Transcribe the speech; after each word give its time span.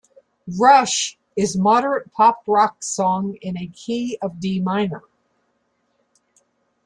"Rush" 0.59 1.19
is 1.37 1.55
moderate 1.55 2.11
pop 2.11 2.41
rock 2.47 2.81
song 2.81 3.35
in 3.39 3.55
a 3.55 3.67
key 3.67 4.17
of 4.19 4.39
D 4.39 4.59
minor. 4.59 5.03